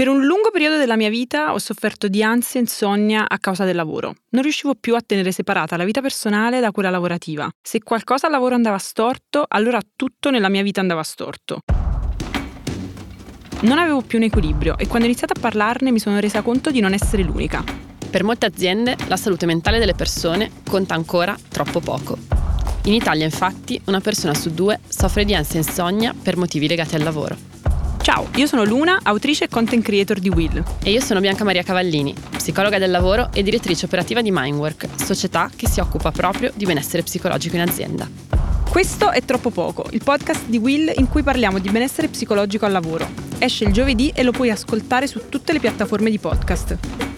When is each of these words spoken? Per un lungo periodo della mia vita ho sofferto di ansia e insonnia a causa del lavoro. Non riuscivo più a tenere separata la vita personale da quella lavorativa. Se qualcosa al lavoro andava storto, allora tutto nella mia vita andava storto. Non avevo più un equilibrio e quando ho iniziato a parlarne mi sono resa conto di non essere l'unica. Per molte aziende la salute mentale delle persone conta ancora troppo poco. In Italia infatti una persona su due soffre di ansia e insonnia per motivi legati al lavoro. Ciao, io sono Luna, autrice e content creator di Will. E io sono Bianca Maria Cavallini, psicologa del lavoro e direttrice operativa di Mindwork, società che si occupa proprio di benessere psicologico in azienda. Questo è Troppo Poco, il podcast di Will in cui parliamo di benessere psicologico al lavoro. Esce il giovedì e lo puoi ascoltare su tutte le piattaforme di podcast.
Per 0.00 0.08
un 0.08 0.24
lungo 0.24 0.50
periodo 0.50 0.78
della 0.78 0.96
mia 0.96 1.10
vita 1.10 1.52
ho 1.52 1.58
sofferto 1.58 2.08
di 2.08 2.22
ansia 2.22 2.58
e 2.58 2.62
insonnia 2.62 3.28
a 3.28 3.38
causa 3.38 3.66
del 3.66 3.76
lavoro. 3.76 4.14
Non 4.30 4.40
riuscivo 4.40 4.74
più 4.74 4.94
a 4.94 5.02
tenere 5.04 5.30
separata 5.30 5.76
la 5.76 5.84
vita 5.84 6.00
personale 6.00 6.58
da 6.58 6.70
quella 6.70 6.88
lavorativa. 6.88 7.50
Se 7.60 7.82
qualcosa 7.82 8.24
al 8.24 8.32
lavoro 8.32 8.54
andava 8.54 8.78
storto, 8.78 9.44
allora 9.46 9.78
tutto 9.96 10.30
nella 10.30 10.48
mia 10.48 10.62
vita 10.62 10.80
andava 10.80 11.02
storto. 11.02 11.60
Non 13.60 13.76
avevo 13.76 14.00
più 14.00 14.16
un 14.16 14.24
equilibrio 14.24 14.78
e 14.78 14.86
quando 14.86 15.06
ho 15.06 15.10
iniziato 15.10 15.34
a 15.36 15.38
parlarne 15.38 15.90
mi 15.90 15.98
sono 15.98 16.18
resa 16.18 16.40
conto 16.40 16.70
di 16.70 16.80
non 16.80 16.94
essere 16.94 17.22
l'unica. 17.22 17.62
Per 18.08 18.24
molte 18.24 18.46
aziende 18.46 18.96
la 19.06 19.18
salute 19.18 19.44
mentale 19.44 19.78
delle 19.78 19.94
persone 19.94 20.50
conta 20.66 20.94
ancora 20.94 21.36
troppo 21.50 21.80
poco. 21.80 22.16
In 22.84 22.94
Italia 22.94 23.26
infatti 23.26 23.78
una 23.84 24.00
persona 24.00 24.32
su 24.32 24.54
due 24.54 24.80
soffre 24.88 25.26
di 25.26 25.34
ansia 25.34 25.60
e 25.60 25.62
insonnia 25.62 26.14
per 26.14 26.38
motivi 26.38 26.68
legati 26.68 26.94
al 26.94 27.02
lavoro. 27.02 27.49
Ciao, 28.02 28.26
io 28.36 28.46
sono 28.46 28.64
Luna, 28.64 29.00
autrice 29.02 29.44
e 29.44 29.48
content 29.48 29.84
creator 29.84 30.18
di 30.18 30.30
Will. 30.30 30.64
E 30.82 30.90
io 30.90 31.00
sono 31.00 31.20
Bianca 31.20 31.44
Maria 31.44 31.62
Cavallini, 31.62 32.14
psicologa 32.30 32.78
del 32.78 32.90
lavoro 32.90 33.28
e 33.32 33.42
direttrice 33.42 33.84
operativa 33.84 34.22
di 34.22 34.30
Mindwork, 34.32 34.88
società 34.96 35.50
che 35.54 35.68
si 35.68 35.80
occupa 35.80 36.10
proprio 36.10 36.50
di 36.54 36.64
benessere 36.64 37.02
psicologico 37.02 37.56
in 37.56 37.62
azienda. 37.62 38.08
Questo 38.70 39.10
è 39.10 39.22
Troppo 39.22 39.50
Poco, 39.50 39.84
il 39.90 40.02
podcast 40.02 40.46
di 40.46 40.56
Will 40.56 40.90
in 40.96 41.08
cui 41.08 41.22
parliamo 41.22 41.58
di 41.58 41.68
benessere 41.68 42.08
psicologico 42.08 42.64
al 42.64 42.72
lavoro. 42.72 43.06
Esce 43.38 43.64
il 43.64 43.72
giovedì 43.72 44.10
e 44.14 44.22
lo 44.22 44.32
puoi 44.32 44.50
ascoltare 44.50 45.06
su 45.06 45.28
tutte 45.28 45.52
le 45.52 45.60
piattaforme 45.60 46.08
di 46.08 46.18
podcast. 46.18 47.09